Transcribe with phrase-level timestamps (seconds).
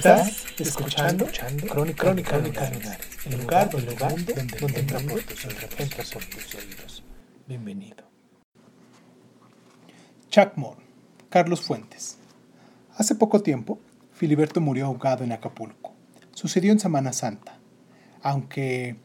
[0.00, 1.26] Estás escuchando,
[1.68, 2.44] Crónica, Crónica, el
[3.38, 5.22] lugar, el lugar donde, donde entra por
[6.24, 7.04] tus oídos.
[7.46, 8.04] Bienvenido.
[10.30, 10.80] Chuck Moore,
[11.28, 12.16] Carlos Fuentes.
[12.96, 13.78] Hace poco tiempo,
[14.14, 15.92] Filiberto murió ahogado en Acapulco.
[16.32, 17.58] Sucedió en Semana Santa.
[18.22, 18.96] Aunque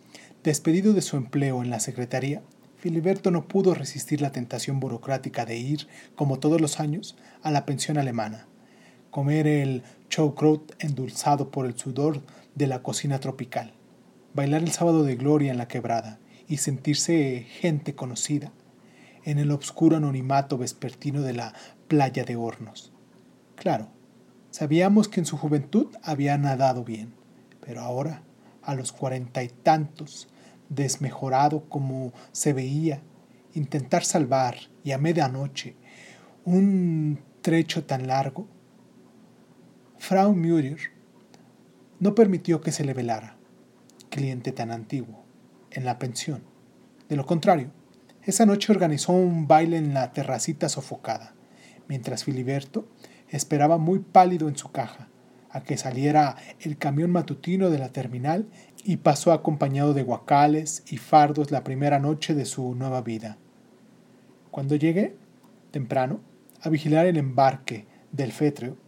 [0.46, 2.42] despedido de su empleo en la Secretaría,
[2.78, 7.66] Filiberto no pudo resistir la tentación burocrática de ir, como todos los años, a la
[7.66, 8.48] pensión alemana,
[9.12, 12.22] comer el Choucrout endulzado por el sudor
[12.56, 13.74] de la cocina tropical,
[14.34, 18.52] bailar el sábado de gloria en la quebrada y sentirse gente conocida
[19.24, 21.54] en el obscuro anonimato vespertino de la
[21.88, 22.94] playa de hornos.
[23.56, 23.88] Claro,
[24.52, 27.14] sabíamos que en su juventud había nadado bien,
[27.66, 28.22] pero ahora,
[28.62, 30.28] a los cuarenta y tantos,
[30.70, 33.02] desmejorado como se veía,
[33.54, 35.76] intentar salvar, y a medianoche,
[36.44, 38.48] un trecho tan largo,
[40.08, 40.78] Frau Müller
[42.00, 43.38] no permitió que se le velara,
[44.12, 45.26] cliente tan antiguo,
[45.72, 46.44] en la pensión.
[47.10, 47.72] De lo contrario,
[48.22, 51.34] esa noche organizó un baile en la terracita sofocada,
[51.88, 52.88] mientras Filiberto
[53.30, 55.10] esperaba muy pálido en su caja
[55.50, 58.48] a que saliera el camión matutino de la terminal
[58.84, 63.40] y pasó acompañado de guacales y fardos la primera noche de su nueva vida.
[64.52, 65.16] Cuando llegué,
[65.72, 66.20] temprano,
[66.62, 68.85] a vigilar el embarque del fétreo,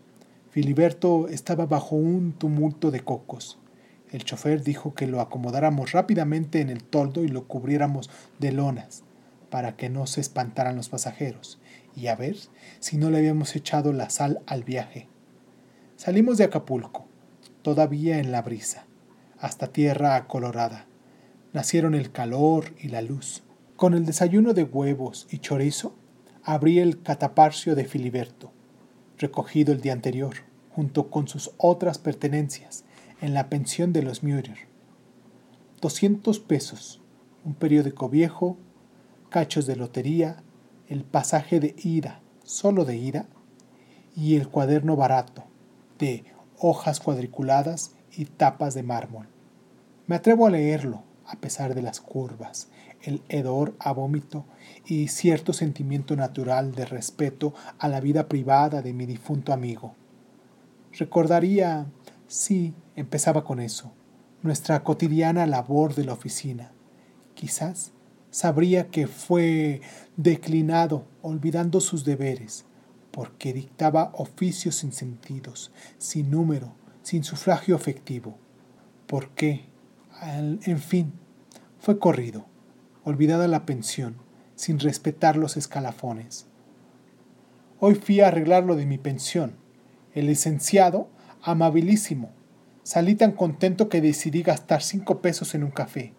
[0.58, 3.60] Filiberto estaba bajo un tumulto de cocos.
[4.10, 8.10] El chofer dijo que lo acomodáramos rápidamente en el toldo y lo cubriéramos
[8.40, 9.04] de lonas,
[9.52, 11.60] para que no se espantaran los pasajeros,
[11.96, 12.38] y a ver
[12.80, 15.08] si no le habíamos echado la sal al viaje.
[15.96, 17.06] Salimos de Acapulco,
[17.62, 18.88] todavía en la brisa,
[19.38, 20.88] hasta tierra colorada.
[21.54, 23.44] Nacieron el calor y la luz.
[23.76, 25.96] Con el desayuno de huevos y chorizo,
[26.42, 28.57] abrí el cataparcio de Filiberto,
[29.18, 30.36] recogido el día anterior
[30.78, 32.84] junto con sus otras pertenencias,
[33.20, 34.68] en la pensión de los Müller.
[35.82, 37.02] 200 pesos,
[37.44, 38.58] un periódico viejo,
[39.30, 40.44] cachos de lotería,
[40.88, 43.26] el pasaje de ida, solo de ida,
[44.16, 45.46] y el cuaderno barato,
[45.98, 46.26] de
[46.60, 49.28] hojas cuadriculadas y tapas de mármol.
[50.06, 52.70] Me atrevo a leerlo, a pesar de las curvas,
[53.08, 54.46] el hedor a vómito
[54.86, 59.96] y cierto sentimiento natural de respeto a la vida privada de mi difunto amigo.
[60.92, 61.88] Recordaría,
[62.28, 63.94] sí, empezaba con eso,
[64.44, 66.74] nuestra cotidiana labor de la oficina.
[67.34, 67.94] Quizás
[68.30, 69.80] sabría que fue
[70.18, 72.66] declinado, olvidando sus deberes,
[73.12, 76.74] porque dictaba oficios sin sentidos, sin número,
[77.04, 78.38] sin sufragio efectivo.
[79.06, 79.62] Porque,
[80.22, 81.14] en fin,
[81.80, 82.46] fue corrido,
[83.08, 84.18] olvidada la pensión,
[84.56, 86.48] sin respetar los escalafones.
[87.80, 89.56] Hoy fui a arreglar lo de mi pensión
[90.18, 91.10] el licenciado,
[91.44, 92.32] amabilísimo.
[92.82, 96.14] Salí tan contento que decidí gastar cinco pesos en un café.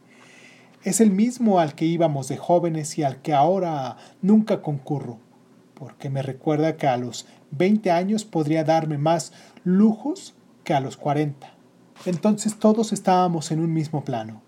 [0.84, 5.18] Es el mismo al que íbamos de jóvenes y al que ahora nunca concurro,
[5.74, 9.32] porque me recuerda que a los 20 años podría darme más
[9.64, 11.52] lujos que a los 40.
[12.06, 14.42] Entonces todos estábamos en un mismo plano.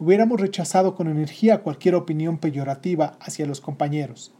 [0.00, 4.32] Hubiéramos rechazado con energía cualquier opinión peyorativa hacia los compañeros.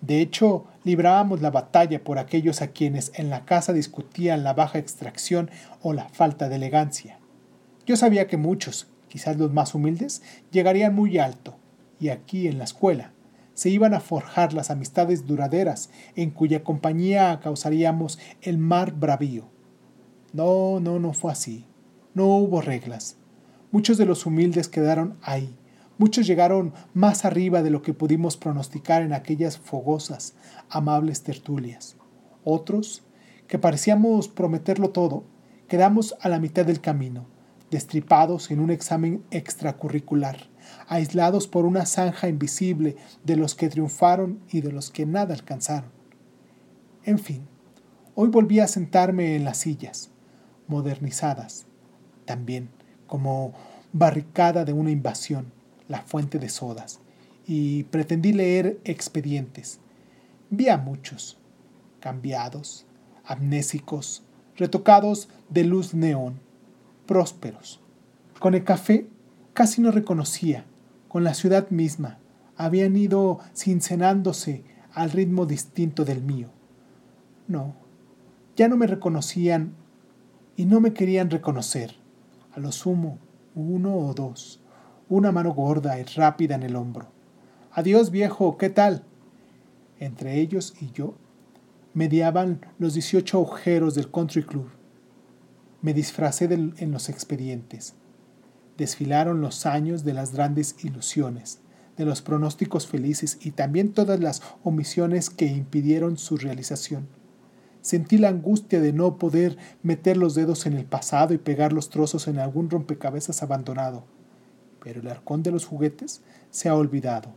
[0.00, 4.78] De hecho, librábamos la batalla por aquellos a quienes en la casa discutían la baja
[4.78, 5.50] extracción
[5.82, 7.18] o la falta de elegancia.
[7.86, 11.56] Yo sabía que muchos, quizás los más humildes, llegarían muy alto,
[12.00, 13.12] y aquí en la escuela
[13.54, 19.44] se iban a forjar las amistades duraderas en cuya compañía causaríamos el mar bravío.
[20.32, 21.66] No, no, no fue así.
[22.14, 23.19] No hubo reglas.
[23.70, 25.54] Muchos de los humildes quedaron ahí,
[26.00, 30.32] Muchos llegaron más arriba de lo que pudimos pronosticar en aquellas fogosas,
[30.70, 31.96] amables tertulias.
[32.42, 33.02] Otros,
[33.46, 35.24] que parecíamos prometerlo todo,
[35.68, 37.26] quedamos a la mitad del camino,
[37.70, 40.48] destripados en un examen extracurricular,
[40.88, 45.90] aislados por una zanja invisible de los que triunfaron y de los que nada alcanzaron.
[47.04, 47.46] En fin,
[48.14, 50.10] hoy volví a sentarme en las sillas,
[50.66, 51.66] modernizadas,
[52.24, 52.79] también
[53.10, 53.52] como
[53.92, 55.52] barricada de una invasión,
[55.88, 57.00] la fuente de sodas
[57.44, 59.80] y pretendí leer expedientes.
[60.50, 61.36] Vi a muchos,
[61.98, 62.86] cambiados,
[63.24, 64.22] amnésicos,
[64.56, 66.38] retocados de luz neón,
[67.06, 67.80] prósperos.
[68.38, 69.08] Con el café
[69.54, 70.64] casi no reconocía,
[71.08, 72.18] con la ciudad misma,
[72.56, 74.62] habían ido cincenándose
[74.94, 76.48] al ritmo distinto del mío.
[77.48, 77.74] No,
[78.54, 79.72] ya no me reconocían
[80.54, 81.99] y no me querían reconocer.
[82.52, 83.18] A lo sumo,
[83.54, 84.60] uno o dos,
[85.08, 87.08] una mano gorda y rápida en el hombro.
[87.72, 89.04] Adiós viejo, ¿qué tal?
[90.00, 91.14] Entre ellos y yo
[91.94, 94.68] mediaban los 18 agujeros del country club.
[95.80, 97.94] Me disfracé en los expedientes.
[98.76, 101.60] Desfilaron los años de las grandes ilusiones,
[101.96, 107.19] de los pronósticos felices y también todas las omisiones que impidieron su realización.
[107.82, 111.88] Sentí la angustia de no poder meter los dedos en el pasado y pegar los
[111.88, 114.04] trozos en algún rompecabezas abandonado.
[114.82, 117.30] Pero el arcón de los juguetes se ha olvidado,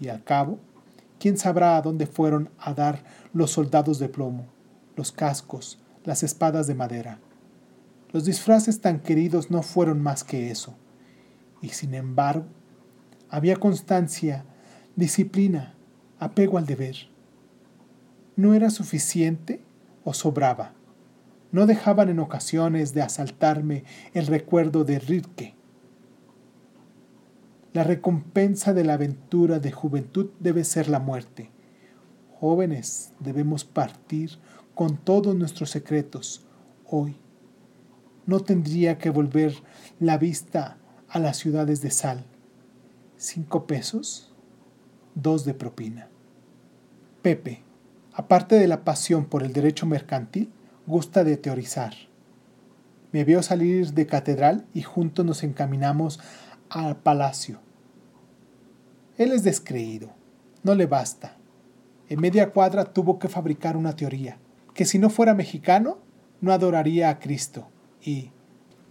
[0.00, 0.58] y al cabo,
[1.18, 4.46] ¿quién sabrá a dónde fueron a dar los soldados de plomo,
[4.96, 7.20] los cascos, las espadas de madera?
[8.12, 10.74] Los disfraces tan queridos no fueron más que eso.
[11.60, 12.46] Y sin embargo,
[13.28, 14.44] había constancia,
[14.96, 15.74] disciplina,
[16.18, 16.94] apego al deber.
[18.36, 19.60] ¿No era suficiente
[20.04, 20.72] o sobraba.
[21.50, 25.54] No dejaban en ocasiones de asaltarme el recuerdo de Rilke.
[27.72, 31.50] La recompensa de la aventura de juventud debe ser la muerte.
[32.38, 34.38] Jóvenes, debemos partir
[34.74, 36.46] con todos nuestros secretos
[36.86, 37.16] hoy.
[38.26, 39.54] No tendría que volver
[40.00, 40.78] la vista
[41.08, 42.24] a las ciudades de sal.
[43.16, 44.32] Cinco pesos,
[45.14, 46.08] dos de propina.
[47.22, 47.62] Pepe
[48.16, 50.52] Aparte de la pasión por el derecho mercantil,
[50.86, 51.94] gusta de teorizar.
[53.10, 56.20] Me vio salir de catedral y juntos nos encaminamos
[56.70, 57.58] al palacio.
[59.18, 60.10] Él es descreído,
[60.62, 61.36] no le basta.
[62.08, 64.38] En media cuadra tuvo que fabricar una teoría,
[64.74, 65.98] que si no fuera mexicano,
[66.40, 67.68] no adoraría a Cristo.
[68.00, 68.30] Y,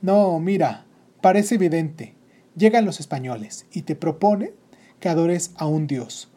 [0.02, 0.86] no, mira,
[1.22, 2.16] parece evidente,
[2.58, 4.54] llegan los españoles y te propone
[5.00, 6.30] que adores a un Dios,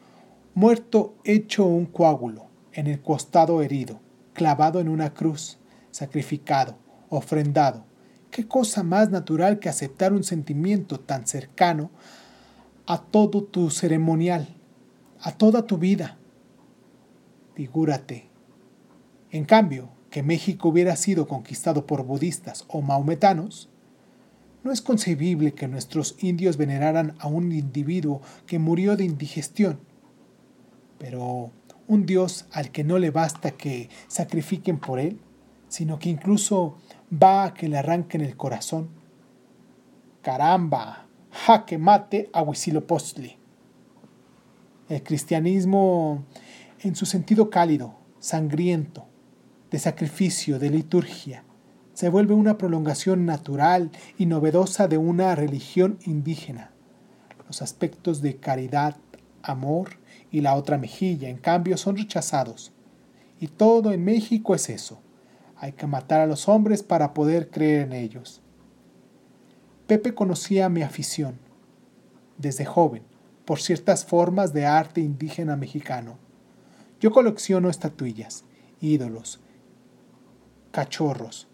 [0.54, 2.45] muerto hecho un coágulo,
[2.76, 4.00] en el costado herido,
[4.34, 5.58] clavado en una cruz,
[5.90, 6.76] sacrificado,
[7.08, 7.86] ofrendado.
[8.30, 11.90] ¿Qué cosa más natural que aceptar un sentimiento tan cercano
[12.86, 14.54] a todo tu ceremonial,
[15.20, 16.18] a toda tu vida?
[17.54, 18.28] Figúrate.
[19.30, 23.70] En cambio, que México hubiera sido conquistado por budistas o maometanos,
[24.64, 29.80] no es concebible que nuestros indios veneraran a un individuo que murió de indigestión.
[30.98, 31.52] Pero
[31.88, 35.20] un Dios al que no le basta que sacrifiquen por él,
[35.68, 36.76] sino que incluso
[37.12, 38.88] va a que le arranquen el corazón.
[40.22, 43.36] Caramba, jaque mate a Huitzilopochtli.
[44.88, 46.24] El cristianismo,
[46.80, 49.06] en su sentido cálido, sangriento,
[49.70, 51.44] de sacrificio, de liturgia,
[51.92, 56.70] se vuelve una prolongación natural y novedosa de una religión indígena.
[57.46, 58.96] Los aspectos de caridad,
[59.42, 59.90] amor
[60.30, 62.72] y la otra mejilla, en cambio, son rechazados.
[63.40, 65.00] Y todo en México es eso.
[65.56, 68.42] Hay que matar a los hombres para poder creer en ellos.
[69.86, 71.38] Pepe conocía mi afición,
[72.38, 73.02] desde joven,
[73.44, 76.18] por ciertas formas de arte indígena mexicano.
[77.00, 78.44] Yo colecciono estatuillas,
[78.80, 79.40] ídolos,
[80.72, 81.46] cachorros.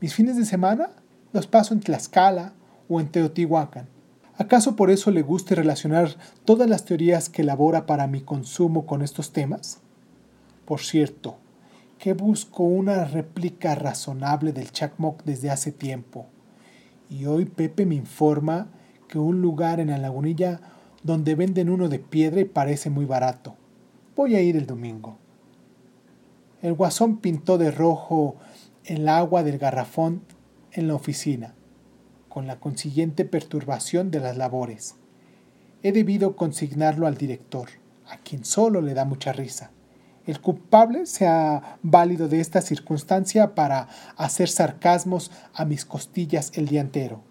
[0.00, 0.90] Mis fines de semana
[1.32, 2.52] los paso en Tlaxcala
[2.88, 3.88] o en Teotihuacán.
[4.36, 9.02] ¿Acaso por eso le guste relacionar todas las teorías que elabora para mi consumo con
[9.02, 9.78] estos temas?
[10.64, 11.36] Por cierto,
[11.98, 16.26] que busco una réplica razonable del Chacmoc desde hace tiempo.
[17.08, 18.66] Y hoy Pepe me informa
[19.06, 20.60] que un lugar en la lagunilla
[21.04, 23.54] donde venden uno de piedra y parece muy barato.
[24.16, 25.16] Voy a ir el domingo.
[26.60, 28.34] El guasón pintó de rojo
[28.84, 30.22] el agua del garrafón
[30.72, 31.54] en la oficina
[32.34, 34.96] con la consiguiente perturbación de las labores.
[35.84, 37.68] He debido consignarlo al director,
[38.08, 39.70] a quien solo le da mucha risa.
[40.26, 43.86] El culpable se ha válido de esta circunstancia para
[44.16, 47.22] hacer sarcasmos a mis costillas el día entero.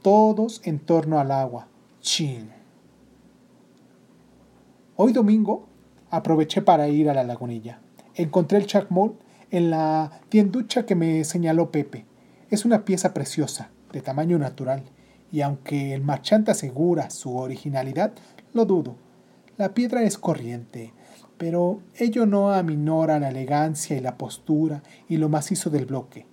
[0.00, 1.68] Todos en torno al agua.
[2.00, 2.50] Chin.
[4.96, 5.68] Hoy domingo
[6.08, 7.82] aproveché para ir a la lagunilla.
[8.14, 9.18] Encontré el chacmol
[9.50, 12.07] en la tienducha que me señaló Pepe.
[12.50, 14.82] Es una pieza preciosa, de tamaño natural,
[15.30, 18.12] y aunque el marchante asegura su originalidad,
[18.54, 18.96] lo dudo.
[19.58, 20.94] La piedra es corriente,
[21.36, 26.26] pero ello no aminora la elegancia y la postura y lo macizo del bloque.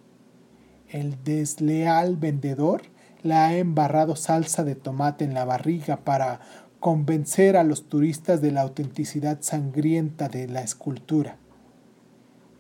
[0.90, 2.84] El desleal vendedor
[3.22, 6.40] la ha embarrado salsa de tomate en la barriga para
[6.80, 11.38] convencer a los turistas de la autenticidad sangrienta de la escultura.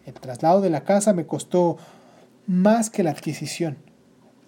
[0.05, 1.77] El traslado de la casa me costó
[2.47, 3.77] más que la adquisición,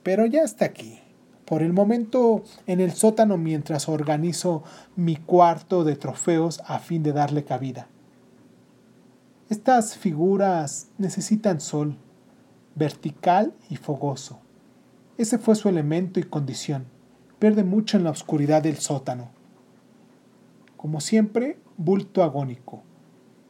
[0.03, 0.99] pero ya está aquí.
[1.45, 4.63] Por el momento en el sótano mientras organizo
[4.97, 7.87] mi cuarto de trofeos a fin de darle cabida.
[9.49, 11.95] Estas figuras necesitan sol,
[12.75, 14.39] vertical y fogoso.
[15.17, 16.85] Ese fue su elemento y condición.
[17.39, 19.29] Pierde mucho en la oscuridad del sótano.
[20.75, 22.83] Como siempre, bulto agónico.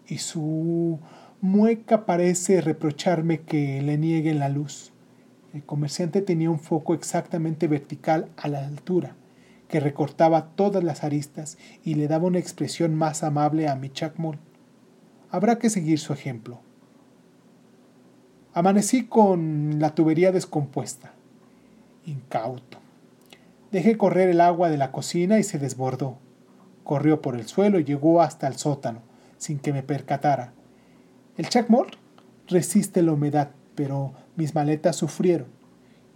[0.05, 0.99] Y su
[1.41, 4.91] mueca parece reprocharme que le nieguen la luz.
[5.53, 9.15] El comerciante tenía un foco exactamente vertical a la altura,
[9.67, 14.39] que recortaba todas las aristas y le daba una expresión más amable a mi chacmol.
[15.29, 16.59] Habrá que seguir su ejemplo.
[18.53, 21.13] Amanecí con la tubería descompuesta.
[22.05, 22.79] Incauto.
[23.71, 26.17] Dejé correr el agua de la cocina y se desbordó.
[26.83, 29.01] Corrió por el suelo y llegó hasta el sótano,
[29.37, 30.53] sin que me percatara.
[31.37, 31.87] El chacmol
[32.47, 35.47] resiste la humedad, pero mis maletas sufrieron.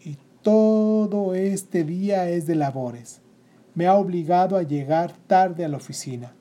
[0.03, 3.21] Y todo este día es de labores.
[3.75, 6.33] Me ha obligado a llegar tarde a la oficina.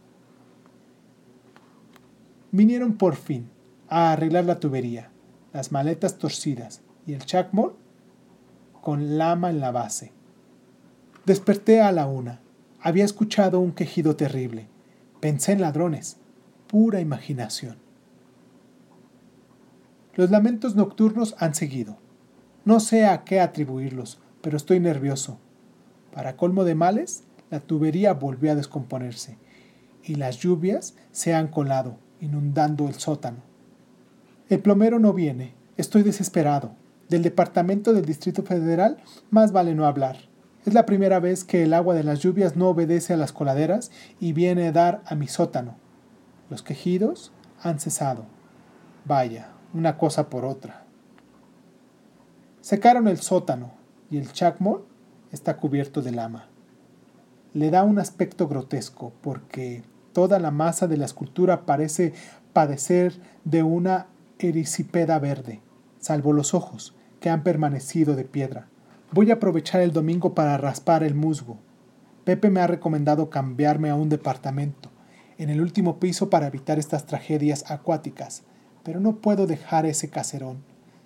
[2.53, 3.51] Vinieron por fin
[3.89, 5.11] a arreglar la tubería,
[5.53, 7.77] las maletas torcidas y el chacmol
[8.81, 10.13] con lama en la base.
[11.27, 12.41] Desperté a la una.
[12.81, 14.69] Había escuchado un quejido terrible.
[15.21, 16.17] Pensé en ladrones.
[16.67, 17.90] Pura imaginación.
[20.21, 21.97] Los lamentos nocturnos han seguido.
[22.67, 25.39] No sé a qué atribuirlos, pero estoy nervioso.
[26.13, 29.39] Para colmo de males, la tubería volvió a descomponerse
[30.05, 33.39] y las lluvias se han colado, inundando el sótano.
[34.51, 35.55] El plomero no viene.
[35.79, 36.73] Estoy desesperado.
[37.09, 38.99] Del departamento del Distrito Federal
[39.31, 40.19] más vale no hablar.
[40.67, 43.91] Es la primera vez que el agua de las lluvias no obedece a las coladeras
[44.21, 45.77] y viene a dar a mi sótano.
[46.51, 48.27] Los quejidos han cesado.
[49.07, 50.85] Vaya, una cosa por otra.
[52.61, 53.73] Secaron el sótano
[54.11, 54.85] y el chacmol
[55.33, 56.49] está cubierto de lama.
[57.55, 62.13] Le da un aspecto grotesco porque toda la masa de la escultura parece
[62.53, 64.07] padecer de una
[64.39, 65.61] erisipeda verde,
[65.99, 68.69] salvo los ojos, que han permanecido de piedra.
[69.13, 71.59] Voy a aprovechar el domingo para raspar el musgo.
[72.25, 74.91] Pepe me ha recomendado cambiarme a un departamento
[75.39, 78.45] en el último piso para evitar estas tragedias acuáticas,
[78.83, 80.59] pero no puedo dejar ese caserón,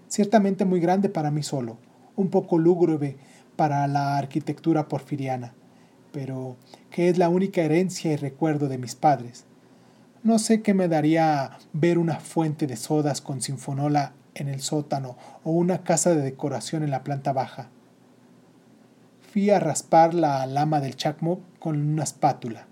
[0.09, 1.78] ciertamente muy grande para mí solo,
[2.16, 3.16] un poco lúgubre
[3.57, 5.54] para la arquitectura porfiriana,
[6.12, 6.57] pero
[6.90, 9.45] que es la única herencia y recuerdo de mis padres.
[10.23, 15.16] No sé qué me daría ver una fuente de sodas con sinfonola en el sótano
[15.43, 17.69] o una casa de decoración en la planta baja.
[19.33, 22.66] Fui a raspar la lama del chacmo con una espátula.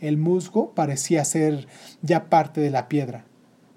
[0.00, 1.68] El musgo parecía ser
[2.02, 3.24] ya parte de la piedra.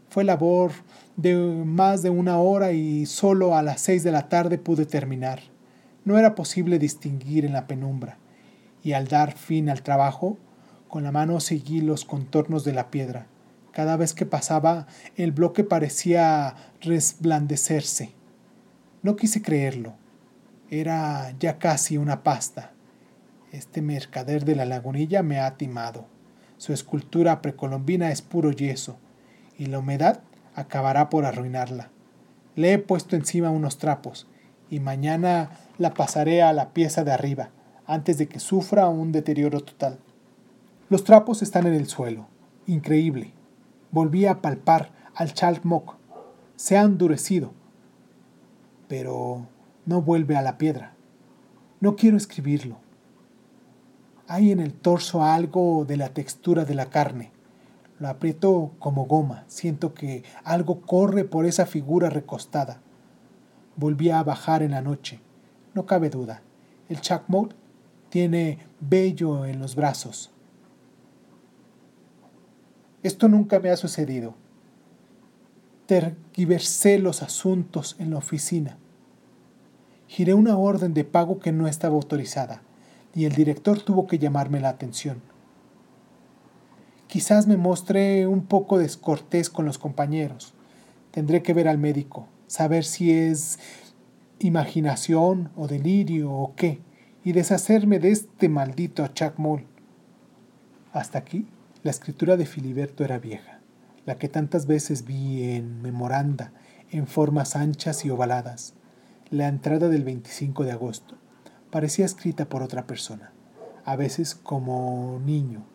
[0.10, 0.72] Fue labor
[1.18, 5.42] de más de una hora y solo a las seis de la tarde pude terminar.
[6.04, 8.18] No era posible distinguir en la penumbra,
[8.84, 10.38] y al dar fin al trabajo,
[10.88, 13.28] con la mano seguí los contornos de la piedra.
[13.72, 18.12] Cada vez que pasaba, el bloque parecía resblandecerse.
[19.04, 19.94] No quise creerlo.
[20.72, 22.72] Era ya casi una pasta.
[23.52, 26.08] Este mercader de la lagunilla me ha timado.
[26.58, 28.98] Su escultura precolombina es puro yeso,
[29.60, 30.22] y la humedad
[30.56, 31.90] acabará por arruinarla.
[32.56, 34.26] Le he puesto encima unos trapos,
[34.72, 37.50] y mañana la pasaré a la pieza de arriba,
[37.86, 40.00] antes de que sufra un deterioro total.
[40.90, 42.28] Los trapos están en el suelo.
[42.66, 43.34] Increíble.
[43.92, 45.96] Volví a palpar al chalmok.
[46.56, 47.52] Se ha endurecido.
[48.88, 49.46] Pero
[49.86, 50.94] no vuelve a la piedra.
[51.80, 52.78] No quiero escribirlo.
[54.28, 57.32] Hay en el torso algo de la textura de la carne.
[58.00, 59.44] Lo aprieto como goma.
[59.48, 62.82] Siento que algo corre por esa figura recostada.
[63.76, 65.20] Volví a bajar en la noche.
[65.74, 66.42] No cabe duda.
[66.88, 67.54] El chacmok
[68.10, 70.32] tiene vello en los brazos.
[73.04, 74.34] Esto nunca me ha sucedido.
[75.86, 78.78] Tergiversé los asuntos en la oficina.
[80.08, 82.62] Giré una orden de pago que no estaba autorizada
[83.14, 85.22] y el director tuvo que llamarme la atención.
[87.10, 90.54] Quizás me mostré un poco descortés con los compañeros.
[91.10, 93.58] Tendré que ver al médico, saber si es
[94.38, 96.82] imaginación o delirio o qué,
[97.24, 99.66] y deshacerme de este maldito chacmol.
[100.94, 101.48] Hasta aquí
[101.82, 103.60] la escritura de Filiberto era vieja,
[104.06, 106.54] la que tantas veces vi en memoranda,
[106.92, 108.76] en formas anchas y ovaladas.
[109.32, 111.16] La entrada del 25 de agosto
[111.72, 113.34] parecía escrita por otra persona.
[113.84, 115.66] a veces como niño,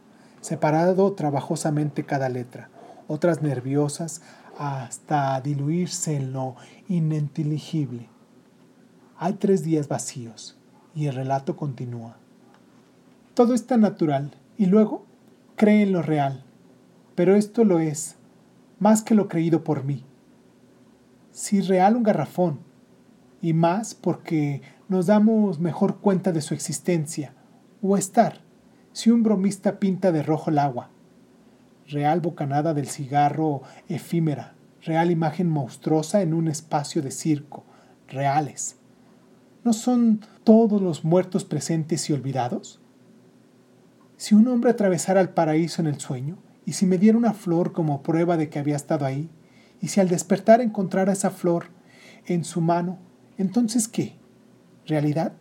[0.44, 2.68] separado trabajosamente cada letra,
[3.08, 4.20] otras nerviosas
[4.58, 8.10] hasta diluirse en lo ininteligible.
[9.16, 10.58] Hay tres días vacíos
[10.94, 12.18] y el relato continúa.
[13.32, 15.06] Todo es tan natural y luego
[15.56, 16.44] cree en lo real,
[17.14, 18.16] pero esto lo es,
[18.78, 20.04] más que lo creído por mí.
[21.32, 22.58] Si real un garrafón,
[23.40, 24.60] y más porque
[24.90, 27.32] nos damos mejor cuenta de su existencia,
[27.80, 28.43] o estar,
[28.94, 30.88] si un bromista pinta de rojo el agua,
[31.88, 37.64] real bocanada del cigarro efímera, real imagen monstruosa en un espacio de circo,
[38.06, 38.76] reales.
[39.64, 42.80] ¿No son todos los muertos presentes y olvidados?
[44.16, 47.72] Si un hombre atravesara el paraíso en el sueño, y si me diera una flor
[47.72, 49.28] como prueba de que había estado ahí,
[49.80, 51.66] y si al despertar encontrara esa flor
[52.26, 52.98] en su mano,
[53.38, 54.14] entonces ¿qué?
[54.86, 55.32] ¿Realidad?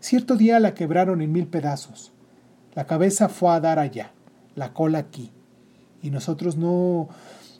[0.00, 2.12] Cierto día la quebraron en mil pedazos.
[2.74, 4.12] La cabeza fue a dar allá,
[4.54, 5.30] la cola aquí,
[6.00, 7.08] y nosotros no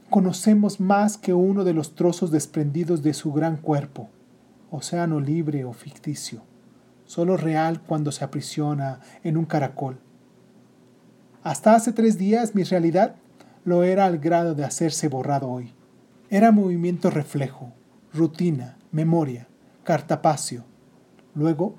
[0.09, 4.09] conocemos más que uno de los trozos desprendidos de su gran cuerpo,
[4.71, 6.43] océano libre o ficticio,
[7.05, 9.99] solo real cuando se aprisiona en un caracol.
[11.43, 13.17] Hasta hace tres días mi realidad
[13.65, 15.73] lo era al grado de hacerse borrado hoy.
[16.31, 17.73] Era movimiento reflejo,
[18.15, 19.47] rutina, memoria,
[19.85, 20.65] cartapacio.
[21.35, 21.75] Luego,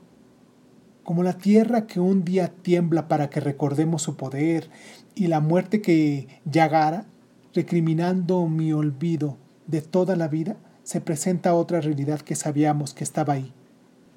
[1.03, 4.69] como la tierra que un día tiembla para que recordemos su poder
[5.15, 7.05] y la muerte que llagara,
[7.53, 13.33] recriminando mi olvido de toda la vida, se presenta otra realidad que sabíamos que estaba
[13.33, 13.53] ahí,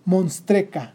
[0.04, 0.94] monstreca,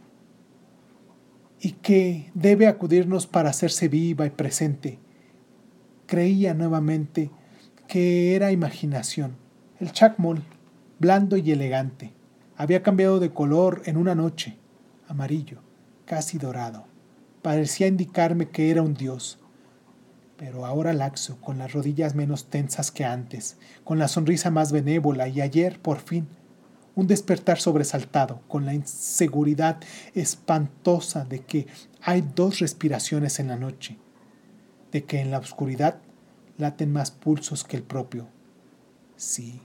[1.62, 4.98] y que debe acudirnos para hacerse viva y presente.
[6.07, 7.29] Creía nuevamente
[7.88, 9.36] que era imaginación.
[9.79, 10.41] El chacmol,
[11.00, 12.13] blando y elegante,
[12.57, 14.57] había cambiado de color en una noche,
[15.07, 15.60] amarillo,
[16.11, 16.83] casi dorado.
[17.41, 19.39] Parecía indicarme que era un dios,
[20.35, 25.29] pero ahora laxo, con las rodillas menos tensas que antes, con la sonrisa más benévola
[25.29, 26.27] y ayer, por fin,
[26.95, 29.77] un despertar sobresaltado, con la inseguridad
[30.13, 31.67] espantosa de que
[32.01, 33.97] hay dos respiraciones en la noche,
[34.91, 36.01] de que en la oscuridad
[36.57, 38.27] laten más pulsos que el propio.
[39.15, 39.61] Sí,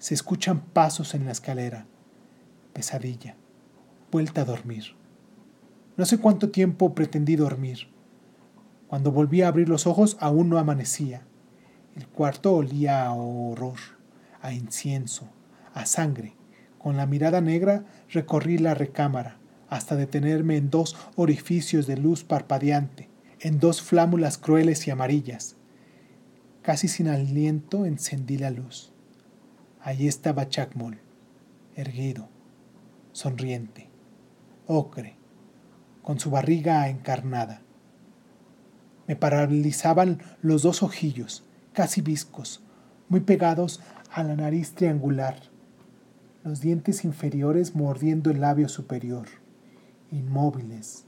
[0.00, 1.86] se escuchan pasos en la escalera.
[2.72, 3.36] Pesadilla.
[4.10, 4.97] Vuelta a dormir.
[5.98, 7.88] No sé cuánto tiempo pretendí dormir.
[8.86, 11.26] Cuando volví a abrir los ojos aún no amanecía.
[11.96, 13.78] El cuarto olía a horror,
[14.40, 15.28] a incienso,
[15.74, 16.36] a sangre,
[16.78, 23.08] con la mirada negra recorrí la recámara hasta detenerme en dos orificios de luz parpadeante,
[23.40, 25.56] en dos flámulas crueles y amarillas.
[26.62, 28.92] Casi sin aliento encendí la luz.
[29.80, 31.00] Allí estaba Chacmol,
[31.74, 32.28] erguido,
[33.10, 33.90] sonriente,
[34.68, 35.17] ocre,
[36.08, 37.60] con su barriga encarnada.
[39.06, 41.44] Me paralizaban los dos ojillos,
[41.74, 42.62] casi viscos,
[43.10, 45.36] muy pegados a la nariz triangular
[46.44, 49.26] los dientes inferiores mordiendo el labio superior,
[50.10, 51.04] inmóviles.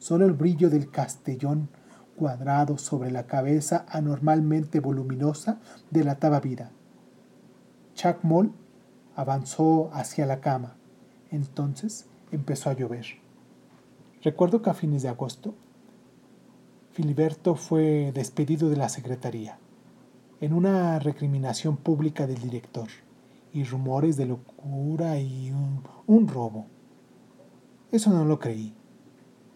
[0.00, 1.68] Solo el brillo del castellón
[2.16, 5.60] cuadrado sobre la cabeza anormalmente voluminosa
[5.92, 6.72] delataba vida.
[7.94, 8.52] Chuck Moll
[9.14, 10.74] avanzó hacia la cama.
[11.30, 13.23] Entonces empezó a llover.
[14.24, 15.54] Recuerdo que a fines de agosto,
[16.92, 19.58] Filiberto fue despedido de la secretaría
[20.40, 22.88] en una recriminación pública del director
[23.52, 25.52] y rumores de locura y
[26.06, 26.64] un, robo.
[27.92, 28.74] Eso no lo creí.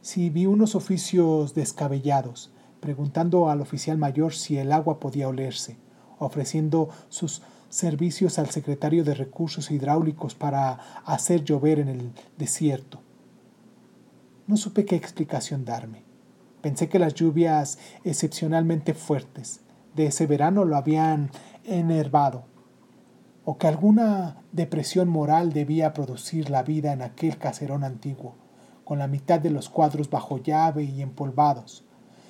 [0.02, 5.78] Sí vi unos oficios descabellados, preguntando al oficial mayor si el agua podía olerse,
[6.18, 10.72] ofreciendo sus servicios al secretario de Recursos Hidráulicos para
[11.06, 13.00] hacer llover en el desierto.
[14.48, 16.02] No supe qué explicación darme.
[16.62, 19.60] Pensé que las lluvias excepcionalmente fuertes
[19.94, 21.30] de ese verano lo habían
[21.64, 22.44] enervado
[23.44, 28.36] o que alguna depresión moral debía producir la vida en aquel caserón antiguo,
[28.84, 31.84] con la mitad de los cuadros bajo llave y empolvados,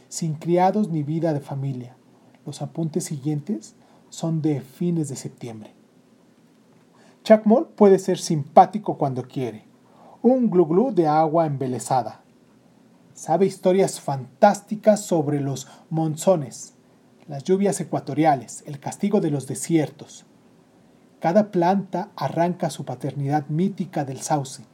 [0.09, 1.97] sin criados ni vida de familia.
[2.45, 3.77] Los apuntes siguientes
[4.09, 5.73] son de fines de septiembre.
[7.23, 9.68] Chacmol puede ser simpático cuando quiere,
[10.23, 12.23] un glu de agua embelesada.
[13.15, 16.75] Sabe historias fantásticas sobre los monzones,
[17.27, 20.25] las lluvias ecuatoriales, el castigo de los desiertos,
[21.21, 24.65] cada planta arranca su paternidad mítica del sauce,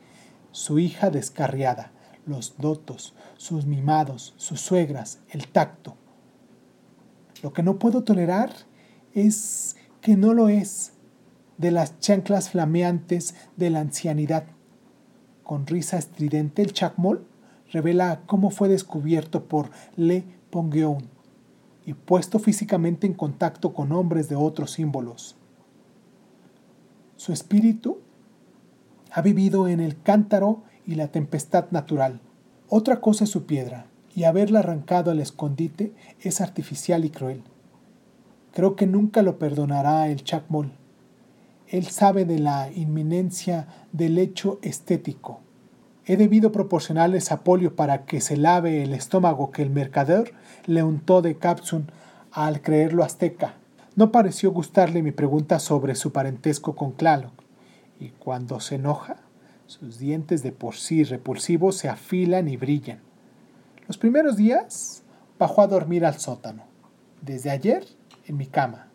[0.53, 1.93] su hija descarriada,
[2.27, 5.97] los dotos, sus mimados, sus suegras, el tacto.
[7.43, 8.51] Lo que no puedo tolerar
[9.15, 10.93] es que no lo es
[11.57, 14.45] de las chanclas flameantes de la ancianidad.
[15.45, 17.25] Con risa estridente el chacmol
[17.71, 21.09] revela cómo fue descubierto por Le Pongeon
[21.87, 25.37] y puesto físicamente en contacto con hombres de otros símbolos.
[27.17, 27.99] Su espíritu
[29.13, 32.21] ha vivido en el cántaro y la tempestad natural.
[32.69, 37.43] Otra cosa es su piedra, y haberla arrancado al escondite es artificial y cruel.
[38.53, 40.73] Creo que nunca lo perdonará el Chacmol.
[41.69, 45.41] Él sabe de la inminencia del hecho estético.
[46.07, 50.35] He debido proporcionarle sapolio para que se lave el estómago que el mercader
[50.67, 51.91] le untó de capsun
[52.31, 53.55] al creerlo azteca.
[53.97, 57.33] No pareció gustarle mi pregunta sobre su parentesco con Tlaloc,
[57.99, 59.17] y cuando se enoja,
[59.67, 63.01] sus dientes de por sí repulsivos se afilan y brillan.
[63.87, 65.03] Los primeros días
[65.39, 66.65] bajó a dormir al sótano.
[67.23, 67.87] Desde ayer,
[68.27, 68.89] en mi cama.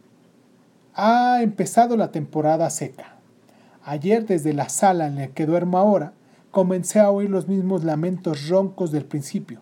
[1.01, 3.15] Ha empezado la temporada seca.
[3.85, 6.11] Ayer, desde la sala en la que duermo ahora,
[6.51, 9.61] comencé a oír los mismos lamentos roncos del principio,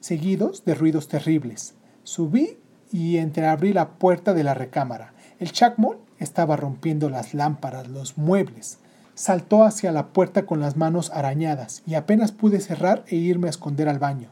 [0.00, 1.74] seguidos de ruidos terribles.
[2.02, 2.56] Subí
[2.90, 5.12] y entreabrí la puerta de la recámara.
[5.38, 8.78] El chacmol estaba rompiendo las lámparas, los muebles.
[9.14, 13.50] Saltó hacia la puerta con las manos arañadas y apenas pude cerrar e irme a
[13.50, 14.30] esconder al baño.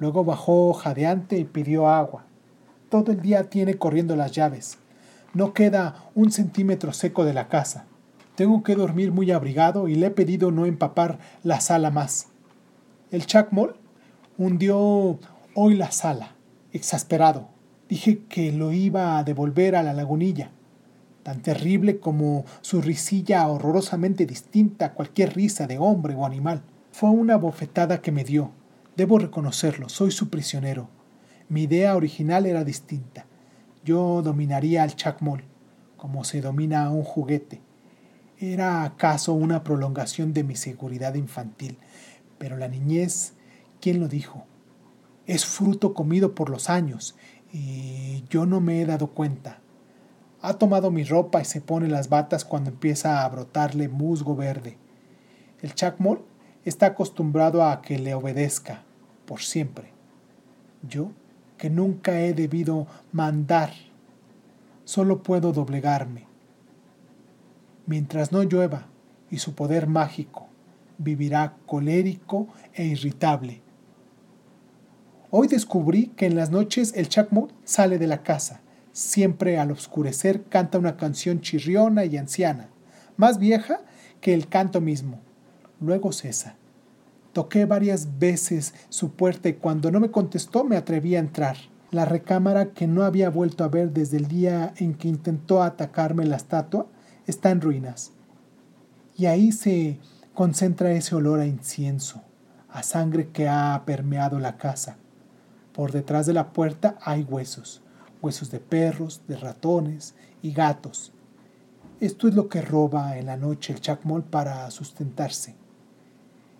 [0.00, 2.24] Luego bajó jadeante y pidió agua.
[2.88, 4.78] Todo el día tiene corriendo las llaves.
[5.34, 7.86] No queda un centímetro seco de la casa.
[8.36, 12.28] Tengo que dormir muy abrigado y le he pedido no empapar la sala más.
[13.10, 13.74] El chacmol
[14.38, 15.18] hundió
[15.54, 16.36] hoy la sala,
[16.72, 17.48] exasperado.
[17.88, 20.52] Dije que lo iba a devolver a la lagunilla,
[21.24, 26.62] tan terrible como su risilla horrorosamente distinta a cualquier risa de hombre o animal.
[26.92, 28.52] Fue una bofetada que me dio.
[28.96, 30.88] Debo reconocerlo, soy su prisionero.
[31.48, 33.26] Mi idea original era distinta.
[33.84, 35.44] Yo dominaría al chacmol,
[35.98, 37.60] como se domina a un juguete.
[38.38, 41.78] ¿Era acaso una prolongación de mi seguridad infantil?
[42.38, 43.34] Pero la niñez,
[43.80, 44.46] ¿quién lo dijo?
[45.26, 47.14] Es fruto comido por los años,
[47.52, 49.60] y yo no me he dado cuenta.
[50.40, 54.78] Ha tomado mi ropa y se pone las batas cuando empieza a brotarle musgo verde.
[55.62, 56.24] El chacmol
[56.64, 58.82] está acostumbrado a que le obedezca,
[59.26, 59.92] por siempre.
[60.82, 61.10] Yo,
[61.58, 63.72] que nunca he debido mandar,
[64.84, 66.26] solo puedo doblegarme.
[67.86, 68.86] Mientras no llueva
[69.30, 70.48] y su poder mágico,
[70.98, 73.64] vivirá colérico e irritable,
[75.36, 78.60] Hoy descubrí que en las noches el chacmo sale de la casa.
[78.92, 82.68] Siempre al oscurecer canta una canción chirriona y anciana,
[83.16, 83.80] más vieja
[84.20, 85.18] que el canto mismo.
[85.80, 86.54] Luego cesa.
[87.34, 91.56] Toqué varias veces su puerta y cuando no me contestó me atreví a entrar.
[91.90, 96.24] La recámara que no había vuelto a ver desde el día en que intentó atacarme
[96.26, 96.86] la estatua
[97.26, 98.12] está en ruinas.
[99.16, 99.98] Y ahí se
[100.32, 102.22] concentra ese olor a incienso,
[102.68, 104.96] a sangre que ha permeado la casa.
[105.72, 107.82] Por detrás de la puerta hay huesos,
[108.22, 111.12] huesos de perros, de ratones y gatos.
[111.98, 115.63] Esto es lo que roba en la noche el chacmol para sustentarse.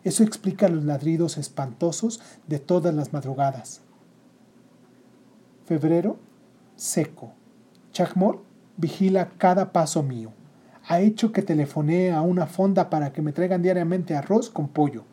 [0.04, 3.80] Eso explica los ladridos espantosos de todas las madrugadas.
[5.64, 6.18] Febrero,
[6.76, 7.32] seco.
[7.90, 8.40] Chacmol
[8.76, 10.30] vigila cada paso mío.
[10.86, 15.04] Ha hecho que telefonee a una fonda para que me traigan diariamente arroz con pollo.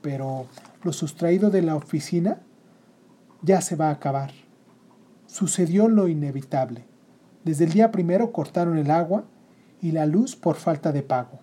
[0.00, 0.46] Pero
[0.82, 2.40] lo sustraído de la oficina
[3.42, 4.30] ya se va a acabar.
[5.26, 6.86] Sucedió lo inevitable.
[7.44, 9.24] Desde el día primero cortaron el agua
[9.82, 11.40] y la luz por falta de pago.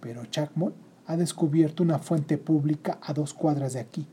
[0.00, 0.74] Pero Chacmol
[1.08, 4.06] ha descubierto una fuente pública a dos cuadras de aquí.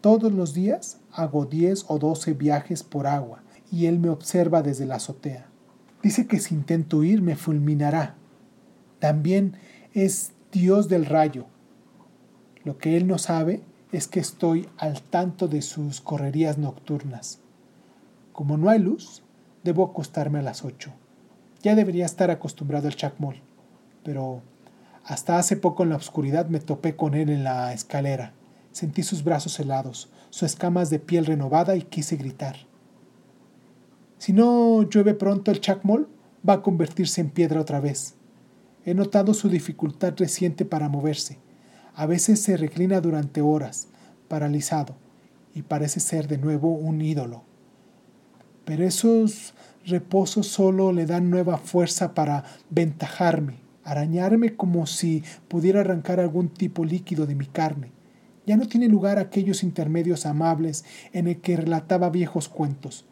[0.00, 4.86] Todos los días hago 10 o 12 viajes por agua y él me observa desde
[4.86, 5.46] la azotea.
[6.02, 8.16] Dice que si intento ir me fulminará.
[8.98, 9.56] También
[9.92, 11.46] es Dios del rayo.
[12.64, 17.38] Lo que él no sabe es que estoy al tanto de sus correrías nocturnas.
[18.32, 19.22] Como no hay luz,
[19.62, 20.92] debo acostarme a las ocho.
[21.62, 23.36] Ya debería estar acostumbrado al chacmol,
[24.02, 24.42] pero
[25.04, 28.32] hasta hace poco en la oscuridad me topé con él en la escalera.
[28.72, 32.56] Sentí sus brazos helados, sus escamas de piel renovada y quise gritar.
[34.18, 36.08] Si no llueve pronto el chacmol,
[36.48, 38.14] va a convertirse en piedra otra vez.
[38.86, 41.38] He notado su dificultad reciente para moverse.
[41.94, 43.88] A veces se reclina durante horas,
[44.28, 44.96] paralizado,
[45.54, 47.44] y parece ser de nuevo un ídolo.
[48.64, 56.20] Pero esos reposos solo le dan nueva fuerza para ventajarme, arañarme como si pudiera arrancar
[56.20, 57.92] algún tipo líquido de mi carne.
[58.46, 63.06] Ya no tiene lugar aquellos intermedios amables en el que relataba viejos cuentos.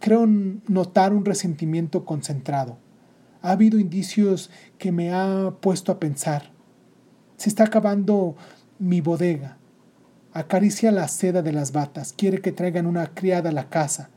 [0.00, 2.78] Creo notar un resentimiento concentrado.
[3.42, 6.50] Ha habido indicios que me ha puesto a pensar.
[7.36, 8.36] Se está acabando
[8.78, 9.56] mi bodega.
[10.32, 12.12] Acaricia la seda de las batas.
[12.12, 14.10] Quiere que traigan una criada a la casa.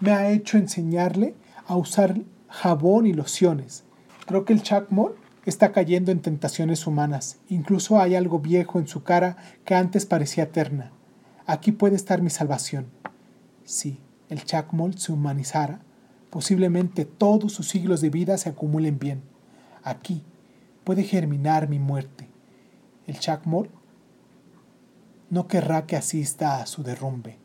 [0.00, 1.34] Me ha hecho enseñarle
[1.66, 3.84] a usar jabón y lociones.
[4.32, 5.14] Creo que el Chacmol
[5.44, 7.36] está cayendo en tentaciones humanas.
[7.50, 10.90] Incluso hay algo viejo en su cara que antes parecía eterna.
[11.44, 12.86] Aquí puede estar mi salvación.
[13.66, 13.98] Si
[14.30, 15.82] el Chacmol se humanizara,
[16.30, 19.22] posiblemente todos sus siglos de vida se acumulen bien.
[19.84, 20.24] Aquí
[20.82, 22.30] puede germinar mi muerte.
[23.06, 23.68] El Chacmol
[25.28, 27.36] no querrá que asista a su derrumbe.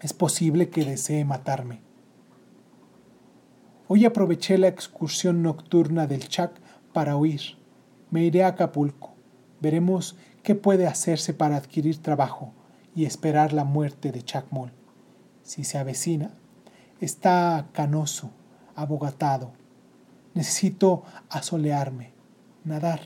[0.00, 1.85] Es posible que desee matarme.
[3.88, 6.50] Hoy aproveché la excursión nocturna del Chac
[6.92, 7.56] para huir.
[8.10, 9.14] Me iré a Acapulco.
[9.60, 12.52] Veremos qué puede hacerse para adquirir trabajo
[12.96, 14.72] y esperar la muerte de Chacmol.
[15.44, 16.32] Si se avecina,
[17.00, 18.32] está canoso,
[18.74, 19.52] abogatado.
[20.34, 22.12] Necesito asolearme,
[22.64, 23.00] nadar,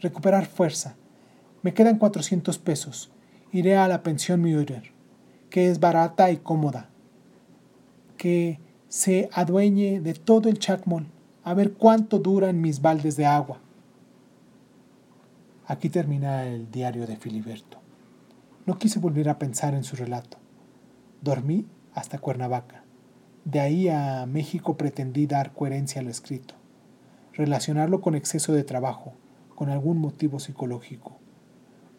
[0.00, 0.94] recuperar fuerza.
[1.62, 3.10] Me quedan 400 pesos.
[3.50, 4.92] Iré a la pensión Müller,
[5.50, 6.90] que es barata y cómoda.
[8.16, 8.60] Que
[8.92, 11.06] se adueñe de todo el Chacmol
[11.44, 13.58] a ver cuánto duran mis baldes de agua.
[15.66, 17.78] Aquí termina el diario de Filiberto.
[18.66, 20.36] No quise volver a pensar en su relato.
[21.22, 22.84] Dormí hasta Cuernavaca.
[23.46, 26.54] De ahí a México pretendí dar coherencia a lo escrito,
[27.32, 29.14] relacionarlo con exceso de trabajo,
[29.54, 31.16] con algún motivo psicológico.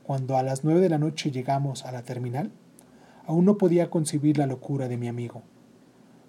[0.04, 2.52] Cuando a las nueve de la noche llegamos a la terminal,
[3.26, 5.42] aún no podía concebir la locura de mi amigo.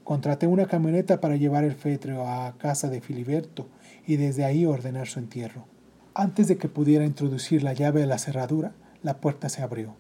[0.04, 3.68] Contraté una camioneta para llevar el féretro a casa de Filiberto
[4.06, 5.64] y desde ahí ordenar su entierro.
[6.12, 9.94] Antes de que pudiera introducir la llave a la cerradura, la puerta se abrió.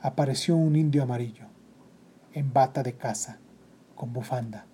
[0.00, 1.46] Apareció un indio amarillo,
[2.32, 3.38] en bata de casa,
[3.94, 4.66] con bufanda.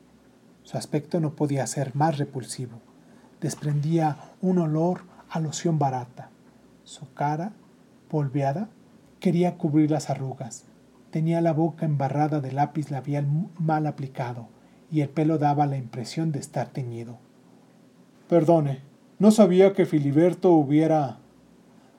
[0.63, 2.81] Su aspecto no podía ser más repulsivo.
[3.43, 6.31] Desprendía un olor a loción barata.
[6.85, 7.53] Su cara,
[8.09, 8.71] polveada,
[9.21, 10.65] quería cubrir las arrugas.
[11.11, 13.27] Tenía la boca embarrada de lápiz labial
[13.59, 14.54] mal aplicado
[14.95, 17.19] y el pelo daba la impresión de estar teñido.
[18.29, 18.79] Perdone,
[19.19, 21.19] no sabía que Filiberto hubiera...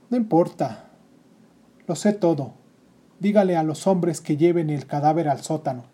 [0.09, 0.85] No importa.
[1.87, 2.53] Lo sé todo.
[3.19, 5.87] Dígale a los hombres que lleven el cadáver al sótano.